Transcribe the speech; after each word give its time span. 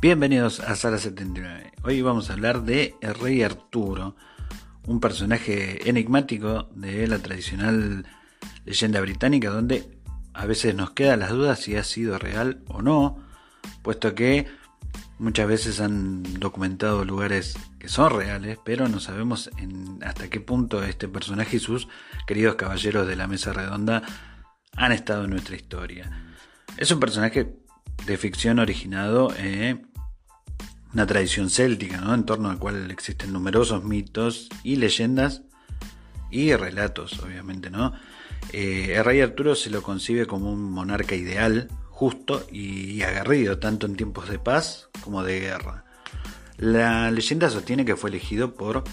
Bienvenidos 0.00 0.60
a 0.60 0.76
Sala 0.76 0.98
79. 0.98 1.72
Hoy 1.82 2.02
vamos 2.02 2.30
a 2.30 2.34
hablar 2.34 2.62
de 2.62 2.94
el 3.00 3.16
rey 3.16 3.42
Arturo, 3.42 4.14
un 4.86 5.00
personaje 5.00 5.90
enigmático 5.90 6.68
de 6.76 7.08
la 7.08 7.18
tradicional 7.18 8.06
leyenda 8.64 9.00
británica 9.00 9.50
donde 9.50 9.98
a 10.34 10.46
veces 10.46 10.76
nos 10.76 10.92
quedan 10.92 11.18
las 11.18 11.30
dudas 11.30 11.58
si 11.58 11.74
ha 11.74 11.82
sido 11.82 12.16
real 12.16 12.62
o 12.68 12.80
no, 12.80 13.18
puesto 13.82 14.14
que 14.14 14.46
muchas 15.18 15.48
veces 15.48 15.80
han 15.80 16.22
documentado 16.38 17.04
lugares 17.04 17.58
que 17.80 17.88
son 17.88 18.12
reales, 18.12 18.56
pero 18.64 18.88
no 18.88 19.00
sabemos 19.00 19.50
hasta 20.02 20.30
qué 20.30 20.38
punto 20.38 20.84
este 20.84 21.08
personaje 21.08 21.56
y 21.56 21.60
sus 21.60 21.88
queridos 22.24 22.54
caballeros 22.54 23.04
de 23.08 23.16
la 23.16 23.26
mesa 23.26 23.52
redonda 23.52 24.04
han 24.76 24.92
estado 24.92 25.24
en 25.24 25.30
nuestra 25.30 25.56
historia. 25.56 26.08
Es 26.76 26.88
un 26.92 27.00
personaje 27.00 27.52
de 28.06 28.16
ficción 28.16 28.58
originado 28.58 29.34
en 29.36 29.87
una 30.92 31.06
tradición 31.06 31.50
céltica, 31.50 32.00
¿no? 32.00 32.14
en 32.14 32.24
torno 32.24 32.50
al 32.50 32.58
cual 32.58 32.90
existen 32.90 33.32
numerosos 33.32 33.84
mitos 33.84 34.48
y 34.62 34.76
leyendas 34.76 35.42
y 36.30 36.54
relatos, 36.54 37.18
obviamente. 37.20 37.70
¿no? 37.70 37.92
Eh, 38.52 38.94
el 38.96 39.04
rey 39.04 39.20
Arturo 39.20 39.54
se 39.54 39.70
lo 39.70 39.82
concibe 39.82 40.26
como 40.26 40.50
un 40.52 40.70
monarca 40.70 41.14
ideal, 41.14 41.68
justo 41.90 42.46
y 42.50 43.02
aguerrido, 43.02 43.58
tanto 43.58 43.86
en 43.86 43.96
tiempos 43.96 44.28
de 44.28 44.38
paz 44.38 44.88
como 45.02 45.24
de 45.24 45.40
guerra. 45.40 45.84
La 46.56 47.10
leyenda 47.10 47.50
sostiene 47.50 47.84
que 47.84 47.96
fue 47.96 48.10
elegido 48.10 48.54
por 48.54 48.84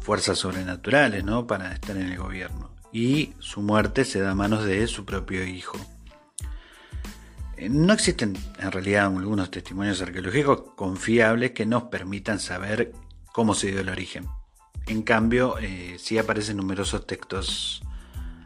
fuerzas 0.00 0.38
sobrenaturales 0.38 1.24
¿no? 1.24 1.46
para 1.46 1.72
estar 1.72 1.96
en 1.96 2.08
el 2.08 2.18
gobierno, 2.18 2.70
y 2.92 3.32
su 3.38 3.62
muerte 3.62 4.04
se 4.04 4.20
da 4.20 4.32
a 4.32 4.34
manos 4.34 4.64
de 4.64 4.86
su 4.86 5.04
propio 5.04 5.44
hijo. 5.44 5.78
Eh, 7.56 7.68
no 7.68 7.92
existen 7.92 8.36
en 8.58 8.72
realidad 8.72 9.06
algunos 9.06 9.50
testimonios 9.50 10.00
arqueológicos 10.02 10.72
confiables 10.76 11.52
que 11.52 11.66
nos 11.66 11.84
permitan 11.84 12.40
saber 12.40 12.92
cómo 13.32 13.54
se 13.54 13.68
dio 13.68 13.80
el 13.80 13.88
origen. 13.88 14.26
En 14.86 15.02
cambio, 15.02 15.56
eh, 15.58 15.96
sí 15.98 16.18
aparecen 16.18 16.56
numerosos 16.56 17.06
textos 17.06 17.82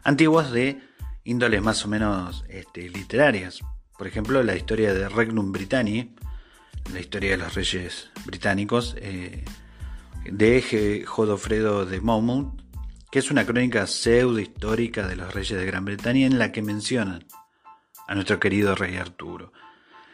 antiguos 0.03 0.51
de 0.51 0.81
índoles 1.23 1.61
más 1.61 1.85
o 1.85 1.87
menos 1.87 2.45
este, 2.49 2.89
literarias. 2.89 3.59
Por 3.97 4.07
ejemplo, 4.07 4.41
la 4.43 4.55
historia 4.55 4.93
de 4.93 5.09
Regnum 5.09 5.51
Britanniae, 5.51 6.09
la 6.93 6.99
historia 6.99 7.31
de 7.31 7.37
los 7.37 7.53
reyes 7.53 8.09
británicos, 8.25 8.95
eh, 8.99 9.43
de 10.25 11.05
Godofredo 11.05 11.85
de 11.85 11.99
Monmouth, 11.99 12.61
que 13.11 13.19
es 13.19 13.31
una 13.31 13.45
crónica 13.45 13.87
pseudo 13.87 14.39
histórica 14.39 15.07
de 15.07 15.15
los 15.15 15.33
reyes 15.33 15.57
de 15.59 15.65
Gran 15.65 15.85
Bretaña 15.85 16.25
en 16.25 16.39
la 16.39 16.51
que 16.51 16.61
mencionan 16.61 17.25
a 18.09 18.15
nuestro 18.15 18.39
querido 18.39 18.73
rey 18.73 18.97
Arturo. 18.97 19.53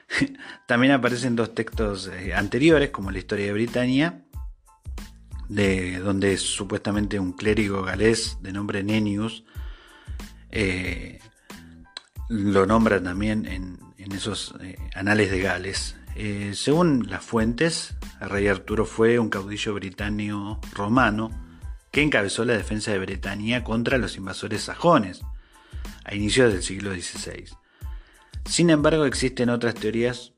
También 0.67 0.91
aparecen 0.91 1.37
dos 1.37 1.55
textos 1.55 2.11
eh, 2.13 2.33
anteriores, 2.33 2.89
como 2.89 3.09
la 3.09 3.19
historia 3.19 3.45
de 3.45 3.53
Britania, 3.53 4.25
de 5.47 5.99
donde 5.99 6.35
supuestamente 6.35 7.19
un 7.19 7.31
clérigo 7.31 7.83
galés 7.83 8.37
de 8.41 8.51
nombre 8.51 8.83
Nenius 8.83 9.45
eh, 10.51 11.19
lo 12.27 12.65
nombra 12.65 13.01
también 13.01 13.45
en, 13.45 13.79
esos 14.13 14.55
eh, 14.61 14.77
anales 14.93 15.31
de 15.31 15.39
Gales. 15.39 15.95
según 16.53 17.07
las 17.09 17.23
fuentes, 17.23 17.95
el 18.19 18.29
rey 18.29 18.47
Arturo 18.47 18.85
fue 18.85 19.19
un 19.19 19.29
caudillo 19.29 19.73
británico 19.73 20.59
romano 20.73 21.31
que 21.91 22.01
encabezó 22.01 22.43
la 22.43 22.53
defensa 22.53 22.91
de 22.91 22.99
Bretaña 22.99 23.63
contra 23.63 23.97
los 23.97 24.17
invasores 24.17 24.63
sajones 24.63 25.21
a 26.03 26.13
inicios 26.13 26.51
del 26.51 26.61
siglo 26.61 26.93
XVI. 26.93 27.45
Sin 28.45 28.69
embargo, 28.69 29.05
existen 29.05 29.49
otras 29.49 29.75
teorías, 29.75 30.33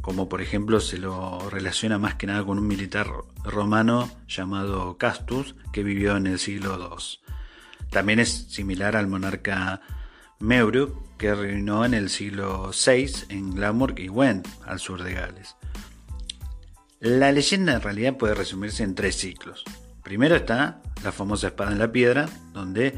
como 0.00 0.28
por 0.28 0.40
ejemplo 0.40 0.80
se 0.80 0.98
lo 0.98 1.50
relaciona 1.50 1.98
más 1.98 2.14
que 2.14 2.26
nada 2.26 2.44
con 2.44 2.58
un 2.58 2.66
militar 2.66 3.08
romano 3.44 4.10
llamado 4.28 4.96
Castus, 4.96 5.56
que 5.72 5.82
vivió 5.82 6.16
en 6.16 6.26
el 6.26 6.38
siglo 6.38 6.78
II. 6.78 7.18
También 7.90 8.20
es 8.20 8.46
similar 8.50 8.96
al 8.96 9.08
monarca 9.08 9.80
Meuruk, 10.40 11.16
que 11.16 11.34
reinó 11.34 11.84
en 11.84 11.94
el 11.94 12.10
siglo 12.10 12.70
VI 12.70 13.12
en 13.30 13.54
Glamorg 13.54 13.98
y 13.98 14.08
Went, 14.08 14.46
al 14.64 14.78
sur 14.78 15.02
de 15.02 15.14
Gales. 15.14 15.56
La 17.00 17.32
leyenda 17.32 17.74
en 17.74 17.80
realidad 17.80 18.16
puede 18.16 18.34
resumirse 18.34 18.82
en 18.84 18.94
tres 18.94 19.16
ciclos. 19.16 19.64
Primero 20.02 20.36
está 20.36 20.82
la 21.02 21.12
famosa 21.12 21.48
espada 21.48 21.72
en 21.72 21.78
la 21.78 21.92
piedra, 21.92 22.28
donde 22.52 22.94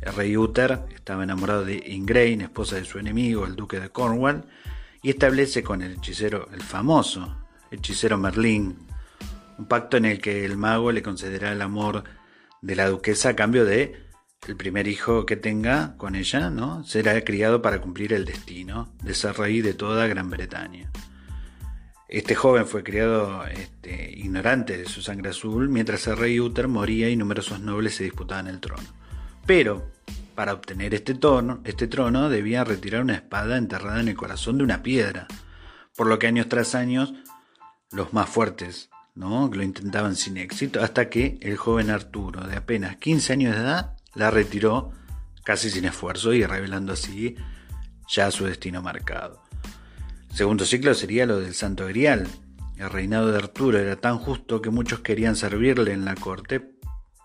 el 0.00 0.14
rey 0.14 0.36
Uther 0.36 0.80
estaba 0.94 1.24
enamorado 1.24 1.64
de 1.64 1.82
Ingrain, 1.86 2.40
esposa 2.40 2.76
de 2.76 2.84
su 2.84 2.98
enemigo, 2.98 3.46
el 3.46 3.56
duque 3.56 3.80
de 3.80 3.90
Cornwall, 3.90 4.44
y 5.02 5.10
establece 5.10 5.62
con 5.62 5.82
el 5.82 5.94
hechicero, 5.94 6.48
el 6.52 6.62
famoso 6.62 7.36
hechicero 7.70 8.18
Merlín, 8.18 8.78
un 9.58 9.66
pacto 9.66 9.96
en 9.96 10.04
el 10.04 10.20
que 10.20 10.44
el 10.44 10.56
mago 10.56 10.92
le 10.92 11.02
concederá 11.02 11.52
el 11.52 11.62
amor 11.62 12.04
de 12.62 12.76
la 12.76 12.88
duquesa 12.88 13.30
a 13.30 13.36
cambio 13.36 13.64
de 13.64 14.08
el 14.46 14.56
primer 14.56 14.86
hijo 14.86 15.26
que 15.26 15.36
tenga 15.36 15.96
con 15.96 16.14
ella, 16.14 16.48
¿no? 16.48 16.84
Será 16.84 17.20
criado 17.24 17.60
para 17.60 17.80
cumplir 17.80 18.12
el 18.12 18.24
destino 18.24 18.92
de 19.02 19.14
ser 19.14 19.36
rey 19.36 19.60
de 19.60 19.74
toda 19.74 20.06
Gran 20.06 20.30
Bretaña. 20.30 20.90
Este 22.08 22.34
joven 22.34 22.66
fue 22.66 22.82
criado 22.82 23.44
este, 23.46 24.12
ignorante 24.16 24.78
de 24.78 24.86
su 24.86 25.02
sangre 25.02 25.30
azul, 25.30 25.68
mientras 25.68 26.06
el 26.06 26.16
rey 26.16 26.40
Uther 26.40 26.68
moría 26.68 27.10
y 27.10 27.16
numerosos 27.16 27.60
nobles 27.60 27.96
se 27.96 28.04
disputaban 28.04 28.46
el 28.46 28.60
trono. 28.60 28.88
Pero, 29.48 29.90
para 30.34 30.52
obtener 30.52 30.92
este, 30.92 31.14
trono, 31.14 31.62
este 31.64 31.86
trono 31.86 32.28
debía 32.28 32.64
retirar 32.64 33.00
una 33.00 33.14
espada 33.14 33.56
enterrada 33.56 33.98
en 33.98 34.08
el 34.08 34.14
corazón 34.14 34.58
de 34.58 34.64
una 34.64 34.82
piedra, 34.82 35.26
por 35.96 36.06
lo 36.06 36.18
que 36.18 36.26
años 36.26 36.50
tras 36.50 36.74
años 36.74 37.14
los 37.90 38.12
más 38.12 38.28
fuertes 38.28 38.90
¿no? 39.14 39.50
lo 39.50 39.62
intentaban 39.62 40.16
sin 40.16 40.36
éxito, 40.36 40.82
hasta 40.82 41.08
que 41.08 41.38
el 41.40 41.56
joven 41.56 41.88
Arturo, 41.88 42.46
de 42.46 42.56
apenas 42.58 42.98
15 42.98 43.32
años 43.32 43.54
de 43.54 43.62
edad, 43.62 43.96
la 44.14 44.30
retiró 44.30 44.92
casi 45.44 45.70
sin 45.70 45.86
esfuerzo 45.86 46.34
y 46.34 46.44
revelando 46.44 46.92
así 46.92 47.34
ya 48.06 48.30
su 48.30 48.44
destino 48.44 48.82
marcado. 48.82 49.42
segundo 50.30 50.66
ciclo 50.66 50.92
sería 50.92 51.24
lo 51.24 51.40
del 51.40 51.54
Santo 51.54 51.86
Grial. 51.86 52.28
El 52.76 52.90
reinado 52.90 53.32
de 53.32 53.38
Arturo 53.38 53.78
era 53.78 53.96
tan 53.96 54.18
justo 54.18 54.60
que 54.60 54.68
muchos 54.68 55.00
querían 55.00 55.36
servirle 55.36 55.94
en 55.94 56.04
la 56.04 56.16
corte 56.16 56.77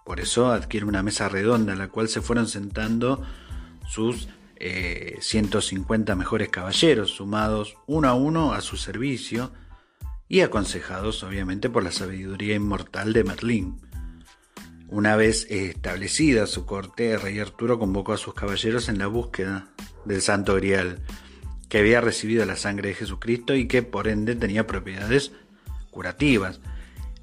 Por 0.06 0.20
eso 0.20 0.52
adquiere 0.52 0.86
una 0.86 1.04
mesa 1.04 1.30
redonda 1.30 1.74
en 1.74 1.80
la 1.80 1.88
cual 1.88 2.10
se 2.10 2.22
fueron 2.22 2.48
sentando 2.48 3.26
sus 3.88 4.28
150 5.20 6.12
eh, 6.12 6.16
mejores 6.16 6.50
caballeros, 6.50 7.12
sumados 7.12 7.76
uno 7.88 8.08
a 8.08 8.14
uno 8.14 8.54
a 8.54 8.62
su 8.62 8.78
servicio 8.78 9.52
y 10.28 10.42
aconsejados 10.42 11.24
obviamente 11.24 11.70
por 11.70 11.84
la 11.84 11.92
sabiduría 11.92 12.56
inmortal 12.56 13.14
de 13.14 13.24
Merlín. 13.24 13.82
Una 14.88 15.16
vez 15.16 15.48
establecida 15.50 16.46
su 16.48 16.66
corte, 16.66 17.14
el 17.14 17.22
rey 17.22 17.40
Arturo 17.40 17.80
convocó 17.80 18.14
a 18.14 18.18
sus 18.18 18.34
caballeros 18.34 18.90
en 18.90 19.00
la 19.00 19.08
búsqueda 19.08 19.68
del 20.06 20.22
Santo 20.22 20.56
Grial, 20.56 21.02
que 21.68 21.80
había 21.80 22.00
recibido 22.00 22.46
la 22.46 22.56
sangre 22.56 22.90
de 22.90 22.96
Jesucristo 22.96 23.56
y 23.56 23.68
que 23.68 23.82
por 23.82 24.08
ende 24.08 24.36
tenía 24.36 24.68
propiedades 24.68 25.32
curativas. 25.90 26.62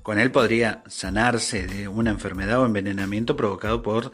Con 0.02 0.18
él 0.18 0.30
podría 0.30 0.82
sanarse 0.86 1.66
de 1.66 1.88
una 1.88 2.10
enfermedad 2.10 2.60
o 2.60 2.66
envenenamiento 2.66 3.36
provocado 3.36 3.82
por 3.82 4.12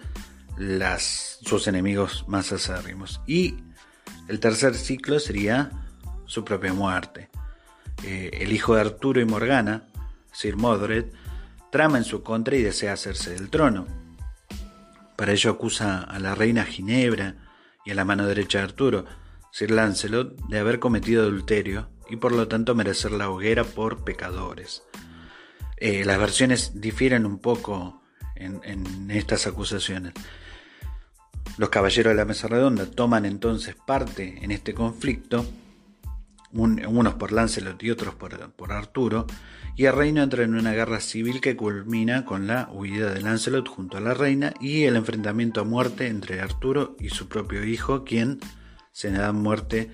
las, 0.57 1.39
sus 1.43 1.69
enemigos 1.69 2.25
más 2.27 2.53
acérrimos. 2.53 3.21
Y 3.27 3.57
el 4.29 4.41
tercer 4.41 4.75
ciclo 4.75 5.21
sería 5.21 5.71
su 6.27 6.45
propia 6.45 6.73
muerte. 6.73 7.29
Eh, 8.03 8.31
el 8.41 8.53
hijo 8.53 8.75
de 8.75 8.81
Arturo 8.81 9.21
y 9.21 9.25
Morgana, 9.25 9.85
Sir 10.33 10.57
Modred, 10.57 11.07
trama 11.71 11.99
en 11.99 12.05
su 12.05 12.23
contra 12.23 12.57
y 12.57 12.63
desea 12.63 12.93
hacerse 12.93 13.35
del 13.35 13.49
trono. 13.49 13.87
Para 15.17 15.33
ello 15.33 15.51
acusa 15.51 16.01
a 16.01 16.19
la 16.19 16.35
reina 16.35 16.65
Ginebra 16.65 17.37
y 17.85 17.93
a 17.93 17.95
la 17.95 18.05
mano 18.05 18.27
derecha 18.27 18.59
de 18.59 18.65
Arturo, 18.65 19.05
Sir 19.53 19.71
Lancelot, 19.71 20.37
de 20.49 20.59
haber 20.59 20.79
cometido 20.79 21.23
adulterio 21.23 21.89
y 22.11 22.17
por 22.17 22.33
lo 22.33 22.49
tanto 22.49 22.75
merecer 22.75 23.13
la 23.13 23.31
hoguera 23.31 23.65
por 23.65 24.05
pecadores. 24.05 24.83
Eh, 25.77 26.05
las 26.05 26.19
versiones 26.19 26.81
difieren 26.81 27.27
un 27.27 27.39
poco 27.39 28.03
en, 28.35 29.11
estas 29.11 29.47
acusaciones. 29.47 30.13
Los 31.59 31.71
caballeros 31.71 32.13
de 32.13 32.17
la 32.17 32.25
mesa 32.25 32.49
redonda 32.49 32.87
toman 32.87 33.25
entonces 33.25 33.75
parte 33.87 34.39
en 34.43 34.51
este 34.51 34.75
conflicto, 34.75 35.47
unos 36.53 37.15
por 37.15 37.33
Lancelot 37.33 37.83
y 37.83 37.91
otros 37.91 38.15
por, 38.15 38.53
por, 38.53 38.73
Arturo, 38.73 39.27
y 39.77 39.85
el 39.85 39.95
reino 39.95 40.23
entra 40.23 40.45
en 40.45 40.55
una 40.55 40.73
guerra 40.73 41.01
civil 41.01 41.41
que 41.41 41.57
culmina 41.57 42.25
con 42.25 42.47
la 42.47 42.69
huida 42.73 43.13
de 43.13 43.21
Lancelot 43.21 43.69
junto 43.69 43.99
a 43.99 44.01
la 44.01 44.15
reina 44.15 44.55
y 44.61 44.85
el 44.85 44.97
enfrentamiento 44.97 45.61
a 45.61 45.65
muerte 45.65 46.09
entre 46.09 46.41
Arturo 46.41 46.97
y 46.99 47.11
su 47.11 47.29
propio 47.29 47.65
hijo, 47.65 48.05
quien 48.05 48.41
se 48.93 49.11
da 49.11 49.33
muerte 49.33 49.91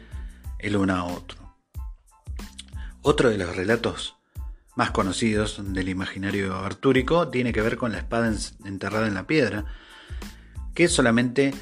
el 0.58 0.76
uno 0.76 0.94
a 0.94 1.05
otro. 1.05 1.56
Otro 3.02 3.31
de 3.31 3.38
los 3.38 3.56
relatos 3.56 4.22
más 4.75 4.91
conocidos 4.91 5.61
del 5.63 5.89
imaginario 5.89 6.57
artúrico 6.57 7.29
tiene 7.29 7.53
que 7.53 7.61
ver 7.61 7.77
con 7.77 7.93
la 7.93 7.99
espada 7.99 8.33
enterrada 8.65 9.07
en 9.07 9.15
la 9.15 9.27
piedra, 9.27 9.67
que 10.75 10.89
solamente 10.89 11.53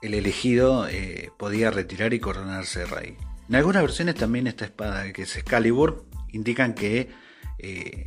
el 0.00 0.14
elegido 0.14 0.86
eh, 0.86 1.32
podía 1.38 1.70
retirar 1.70 2.14
y 2.14 2.20
coronarse 2.20 2.86
rey. 2.86 3.16
En 3.48 3.56
algunas 3.56 3.82
versiones 3.82 4.14
también 4.14 4.46
esta 4.46 4.64
espada, 4.64 5.12
que 5.12 5.22
es 5.22 5.36
Excalibur, 5.36 6.04
indican 6.32 6.74
que 6.74 7.10
eh, 7.58 8.04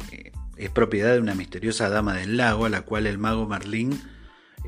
es 0.56 0.70
propiedad 0.70 1.14
de 1.14 1.20
una 1.20 1.36
misteriosa 1.36 1.90
dama 1.90 2.16
del 2.16 2.38
lago 2.38 2.66
a 2.66 2.70
la 2.70 2.82
cual 2.82 3.08
el 3.08 3.18
mago 3.18 3.48
Merlín 3.48 4.00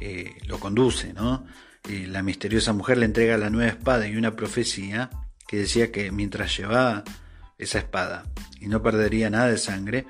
eh, 0.02 0.36
lo 0.48 0.60
conduce. 0.60 1.14
¿no? 1.14 1.46
la 1.86 2.22
misteriosa 2.22 2.74
mujer 2.74 2.98
le 2.98 3.06
entrega 3.06 3.38
la 3.38 3.50
nueva 3.50 3.70
espada 3.70 4.08
y 4.08 4.16
una 4.16 4.36
profecía 4.36 5.10
que 5.48 5.58
decía 5.58 5.92
que 5.92 6.12
mientras 6.12 6.56
llevaba 6.56 7.04
esa 7.60 7.78
espada 7.78 8.26
y 8.60 8.68
no 8.68 8.82
perdería 8.82 9.30
nada 9.30 9.48
de 9.50 9.58
sangre, 9.58 10.08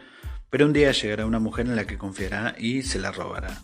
pero 0.50 0.66
un 0.66 0.74
día 0.74 0.92
llegará 0.92 1.26
una 1.26 1.40
mujer 1.40 1.66
en 1.66 1.76
la 1.76 1.86
que 1.86 1.98
confiará 1.98 2.56
y 2.58 2.84
se 2.84 3.00
la 3.00 3.12
robará. 3.12 3.62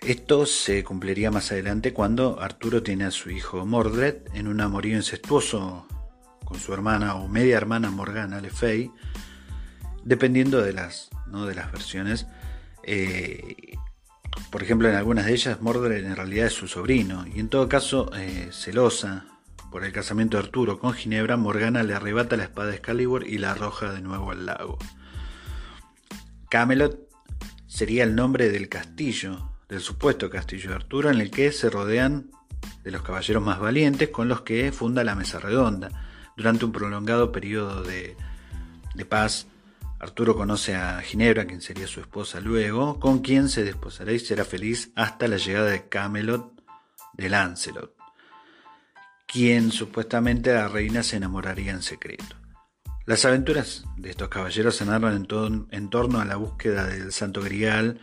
Esto 0.00 0.46
se 0.46 0.82
cumpliría 0.82 1.30
más 1.30 1.52
adelante 1.52 1.92
cuando 1.92 2.40
Arturo 2.40 2.82
tiene 2.82 3.04
a 3.04 3.12
su 3.12 3.30
hijo 3.30 3.64
Mordred 3.64 4.16
en 4.34 4.48
un 4.48 4.60
amorío 4.60 4.96
incestuoso 4.96 5.86
con 6.44 6.58
su 6.58 6.74
hermana 6.74 7.14
o 7.14 7.28
media 7.28 7.56
hermana 7.56 7.90
Morgana 7.90 8.40
Le 8.40 8.50
Fay, 8.50 8.90
dependiendo 10.02 10.60
de 10.60 10.72
las, 10.72 11.08
¿no? 11.28 11.46
de 11.46 11.54
las 11.54 11.70
versiones. 11.70 12.26
Eh, 12.82 13.76
por 14.50 14.62
ejemplo, 14.62 14.88
en 14.88 14.96
algunas 14.96 15.26
de 15.26 15.34
ellas 15.34 15.60
Mordred 15.60 16.04
en 16.04 16.16
realidad 16.16 16.46
es 16.46 16.52
su 16.54 16.66
sobrino, 16.66 17.24
y 17.32 17.38
en 17.38 17.48
todo 17.48 17.68
caso, 17.68 18.10
eh, 18.16 18.48
celosa 18.50 19.31
por 19.72 19.84
el 19.84 19.92
casamiento 19.92 20.36
de 20.36 20.44
Arturo 20.44 20.78
con 20.78 20.92
Ginebra, 20.92 21.38
Morgana 21.38 21.82
le 21.82 21.94
arrebata 21.94 22.36
la 22.36 22.44
espada 22.44 22.68
de 22.68 22.76
Excalibur 22.76 23.26
y 23.26 23.38
la 23.38 23.52
arroja 23.52 23.90
de 23.90 24.02
nuevo 24.02 24.30
al 24.30 24.44
lago. 24.44 24.78
Camelot 26.50 27.08
sería 27.66 28.04
el 28.04 28.14
nombre 28.14 28.50
del 28.50 28.68
castillo, 28.68 29.50
del 29.70 29.80
supuesto 29.80 30.28
castillo 30.28 30.68
de 30.68 30.76
Arturo, 30.76 31.10
en 31.10 31.22
el 31.22 31.30
que 31.30 31.50
se 31.52 31.70
rodean 31.70 32.30
de 32.84 32.90
los 32.90 33.02
caballeros 33.02 33.42
más 33.42 33.58
valientes 33.58 34.10
con 34.10 34.28
los 34.28 34.42
que 34.42 34.70
funda 34.72 35.04
la 35.04 35.14
Mesa 35.14 35.40
Redonda. 35.40 35.88
Durante 36.36 36.66
un 36.66 36.72
prolongado 36.72 37.32
periodo 37.32 37.82
de, 37.82 38.14
de 38.94 39.04
paz, 39.06 39.46
Arturo 39.98 40.36
conoce 40.36 40.76
a 40.76 41.00
Ginebra, 41.00 41.46
quien 41.46 41.62
sería 41.62 41.86
su 41.86 42.00
esposa 42.00 42.40
luego, 42.40 43.00
con 43.00 43.20
quien 43.20 43.48
se 43.48 43.64
desposará 43.64 44.12
y 44.12 44.18
será 44.18 44.44
feliz 44.44 44.92
hasta 44.96 45.28
la 45.28 45.38
llegada 45.38 45.70
de 45.70 45.88
Camelot 45.88 46.62
de 47.14 47.30
Lancelot 47.30 48.01
quien 49.32 49.72
supuestamente 49.72 50.52
la 50.52 50.68
reina 50.68 51.02
se 51.02 51.16
enamoraría 51.16 51.72
en 51.72 51.82
secreto. 51.82 52.36
Las 53.06 53.24
aventuras 53.24 53.84
de 53.96 54.10
estos 54.10 54.28
caballeros 54.28 54.76
se 54.76 54.84
narran 54.84 55.26
en, 55.70 55.88
torno 55.90 56.20
a 56.20 56.24
la 56.26 56.36
búsqueda 56.36 56.86
del 56.86 57.12
Santo 57.12 57.40
Grial, 57.40 57.98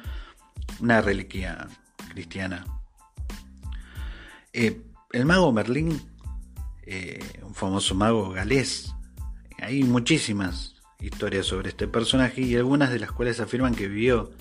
una 0.79 1.01
reliquia 1.01 1.67
cristiana. 2.09 2.65
Eh, 4.53 4.81
el 5.11 5.25
mago 5.25 5.51
Merlín, 5.51 6.01
eh, 6.85 7.19
un 7.43 7.53
famoso 7.53 7.93
mago 7.93 8.31
galés, 8.31 8.93
hay 9.61 9.83
muchísimas 9.83 10.75
historias 10.99 11.45
sobre 11.45 11.69
este 11.69 11.87
personaje 11.87 12.41
y 12.41 12.55
algunas 12.55 12.89
de 12.89 12.99
las 12.99 13.11
cuales 13.11 13.39
afirman 13.39 13.75
que 13.75 13.87
vivió 13.87 14.31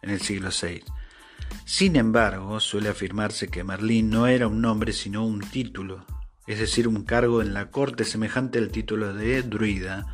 en 0.00 0.10
el 0.10 0.20
siglo 0.20 0.50
VI. 0.50 0.84
Sin 1.64 1.96
embargo, 1.96 2.60
suele 2.60 2.88
afirmarse 2.88 3.48
que 3.48 3.64
Merlín 3.64 4.10
no 4.10 4.28
era 4.28 4.46
un 4.46 4.60
nombre 4.60 4.92
sino 4.92 5.26
un 5.26 5.40
título 5.40 6.06
es 6.46 6.58
decir, 6.58 6.86
un 6.88 7.04
cargo 7.04 7.42
en 7.42 7.54
la 7.54 7.70
corte 7.70 8.04
semejante 8.04 8.58
al 8.58 8.70
título 8.70 9.12
de 9.12 9.42
druida. 9.42 10.06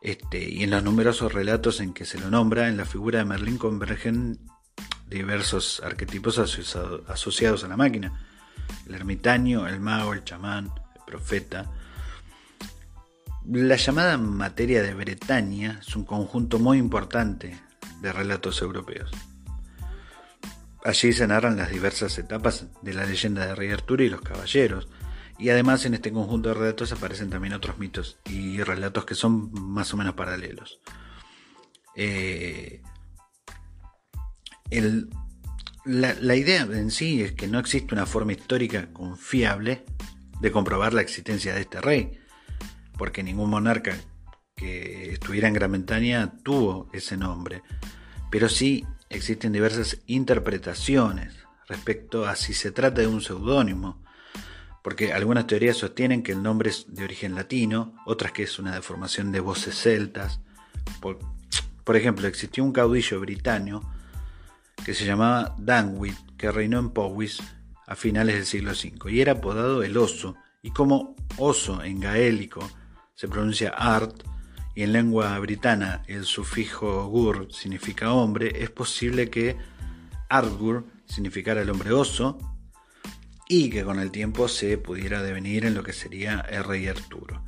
Este, 0.00 0.48
y 0.48 0.62
en 0.62 0.70
los 0.70 0.82
numerosos 0.82 1.32
relatos 1.32 1.80
en 1.80 1.92
que 1.92 2.04
se 2.04 2.18
lo 2.18 2.30
nombra, 2.30 2.68
en 2.68 2.76
la 2.76 2.84
figura 2.84 3.18
de 3.18 3.24
Merlín 3.24 3.58
convergen 3.58 4.38
diversos 5.08 5.80
arquetipos 5.84 6.38
asociados 6.38 7.64
a 7.64 7.68
la 7.68 7.76
máquina. 7.76 8.12
El 8.86 8.94
ermitaño, 8.94 9.66
el 9.66 9.80
mago, 9.80 10.12
el 10.12 10.24
chamán, 10.24 10.72
el 10.94 11.02
profeta. 11.06 11.70
La 13.50 13.76
llamada 13.76 14.18
materia 14.18 14.82
de 14.82 14.94
Bretaña 14.94 15.78
es 15.80 15.96
un 15.96 16.04
conjunto 16.04 16.58
muy 16.58 16.78
importante 16.78 17.58
de 18.00 18.12
relatos 18.12 18.60
europeos. 18.60 19.10
Allí 20.84 21.12
se 21.12 21.26
narran 21.26 21.56
las 21.56 21.70
diversas 21.70 22.18
etapas 22.18 22.66
de 22.82 22.94
la 22.94 23.04
leyenda 23.04 23.46
de 23.46 23.54
Rey 23.54 23.70
Arturo 23.70 24.04
y 24.04 24.08
los 24.08 24.20
caballeros, 24.20 24.88
y 25.38 25.50
además 25.50 25.84
en 25.86 25.94
este 25.94 26.12
conjunto 26.12 26.48
de 26.48 26.54
relatos 26.56 26.92
aparecen 26.92 27.30
también 27.30 27.54
otros 27.54 27.78
mitos 27.78 28.18
y 28.24 28.62
relatos 28.62 29.04
que 29.04 29.14
son 29.14 29.52
más 29.52 29.94
o 29.94 29.96
menos 29.96 30.14
paralelos. 30.14 30.80
Eh, 31.94 32.82
la, 35.84 36.14
la, 36.14 36.34
idea 36.34 36.62
en 36.62 36.90
sí 36.90 37.22
es 37.22 37.32
que 37.32 37.48
no 37.48 37.58
existe 37.58 37.94
una 37.94 38.06
forma 38.06 38.32
histórica 38.32 38.92
confiable 38.92 39.84
de 40.40 40.52
comprobar 40.52 40.92
la 40.92 41.02
existencia 41.02 41.54
de 41.54 41.62
este 41.62 41.80
rey, 41.80 42.18
porque 42.96 43.22
ningún 43.22 43.50
monarca 43.50 43.96
que 44.54 45.12
estuviera 45.12 45.48
en 45.48 45.54
Gran 45.54 45.72
Bretaña 45.72 46.34
tuvo 46.42 46.90
ese 46.92 47.16
nombre, 47.16 47.62
pero 48.30 48.48
sí 48.48 48.84
existen 49.08 49.52
diversas 49.52 49.98
interpretaciones 50.06 51.34
respecto 51.68 52.26
a 52.26 52.36
si 52.36 52.54
se 52.54 52.72
trata 52.72 53.00
de 53.00 53.06
un 53.06 53.20
seudónimo, 53.20 54.02
porque 54.82 55.12
algunas 55.12 55.46
teorías 55.46 55.76
sostienen 55.76 56.22
que 56.22 56.32
el 56.32 56.42
nombre 56.42 56.70
es 56.70 56.86
de 56.88 57.04
origen 57.04 57.34
latino, 57.34 57.94
otras 58.06 58.32
que 58.32 58.44
es 58.44 58.58
una 58.58 58.74
deformación 58.74 59.32
de 59.32 59.40
voces 59.40 59.74
celtas. 59.74 60.40
Por, 61.00 61.96
ejemplo, 61.96 62.26
existió 62.26 62.64
un 62.64 62.72
caudillo 62.72 63.20
británico 63.20 63.82
que 64.84 64.94
se 64.94 65.04
llamaba 65.04 65.54
Danwit, 65.58 66.16
que 66.36 66.52
reinó 66.52 66.78
en 66.78 66.90
Powys 66.90 67.42
a 67.86 67.96
finales 67.96 68.36
del 68.36 68.46
siglo 68.46 68.72
V 68.72 69.12
y 69.12 69.20
era 69.20 69.32
apodado 69.32 69.82
el 69.82 69.96
oso, 69.96 70.36
y 70.62 70.70
como 70.70 71.16
oso 71.36 71.82
en 71.82 72.00
gaélico 72.00 72.68
se 73.14 73.28
pronuncia 73.28 73.70
art 73.70 74.22
y 74.74 74.82
en 74.82 74.92
lengua 74.92 75.36
britana 75.40 76.02
el 76.06 76.24
sufijo 76.24 77.06
gur 77.08 77.48
significa 77.50 78.12
hombre, 78.12 78.62
es 78.62 78.70
posible 78.70 79.28
que 79.28 79.56
Artgur 80.28 80.84
significara 81.06 81.62
el 81.62 81.70
hombre 81.70 81.92
oso 81.92 82.38
y 83.48 83.70
que 83.70 83.82
con 83.82 83.98
el 83.98 84.10
tiempo 84.10 84.46
se 84.46 84.76
pudiera 84.76 85.22
devenir 85.22 85.64
en 85.64 85.74
lo 85.74 85.82
que 85.82 85.94
sería 85.94 86.40
el 86.40 86.62
rey 86.64 86.86
Arturo. 86.86 87.42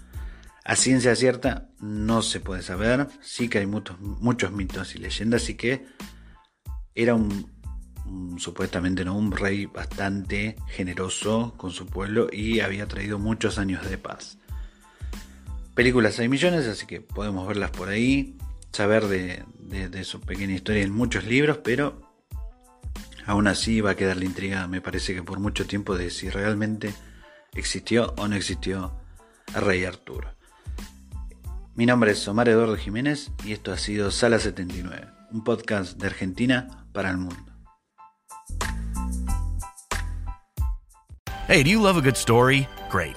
A 0.64 0.74
ciencia 0.76 1.14
cierta 1.14 1.68
no 1.78 2.22
se 2.22 2.40
puede 2.40 2.62
saber, 2.62 3.08
sí 3.20 3.48
que 3.48 3.58
hay 3.58 3.66
muchos, 3.66 4.52
mitos 4.52 4.94
y 4.94 4.98
leyendas 4.98 5.48
y 5.50 5.54
que 5.54 5.86
era 6.94 7.14
un, 7.14 7.50
supuestamente 8.38 9.04
¿no? 9.04 9.16
un 9.16 9.32
rey 9.32 9.66
bastante 9.66 10.56
generoso 10.68 11.54
con 11.56 11.70
su 11.70 11.86
pueblo 11.86 12.28
y 12.32 12.60
había 12.60 12.86
traído 12.86 13.18
muchos 13.18 13.58
años 13.58 13.88
de 13.88 13.98
paz. 13.98 14.38
Películas 15.74 16.18
hay 16.18 16.28
millones, 16.28 16.66
así 16.66 16.86
que 16.86 17.00
podemos 17.00 17.46
verlas 17.46 17.70
por 17.70 17.88
ahí, 17.88 18.36
saber 18.72 19.06
de, 19.06 19.44
de 19.88 20.04
su 20.04 20.20
pequeña 20.20 20.54
historia 20.54 20.82
en 20.82 20.92
muchos 20.92 21.24
libros, 21.24 21.58
pero 21.64 22.09
aún 23.26 23.46
así 23.46 23.80
va 23.80 23.92
a 23.92 23.96
quedar 23.96 24.16
la 24.16 24.24
intriga, 24.24 24.66
me 24.66 24.80
parece 24.80 25.14
que 25.14 25.22
por 25.22 25.40
mucho 25.40 25.66
tiempo, 25.66 25.96
de 25.96 26.10
si 26.10 26.30
realmente 26.30 26.94
existió 27.54 28.14
o 28.16 28.28
no 28.28 28.36
existió 28.36 28.92
rey 29.54 29.84
Arturo. 29.84 30.34
Mi 31.74 31.86
nombre 31.86 32.12
es 32.12 32.28
Omar 32.28 32.48
Eduardo 32.48 32.76
Jiménez 32.76 33.30
y 33.44 33.52
esto 33.52 33.72
ha 33.72 33.78
sido 33.78 34.10
Sala 34.10 34.38
79, 34.38 35.06
un 35.32 35.44
podcast 35.44 35.98
de 35.98 36.06
Argentina 36.06 36.86
para 36.92 37.10
el 37.10 37.16
mundo. 37.16 37.50
Hey, 41.48 41.64
do 41.64 41.70
you 41.70 41.80
love 41.80 41.96
a 41.96 42.00
good 42.00 42.16
story? 42.16 42.68
Great. 42.92 43.16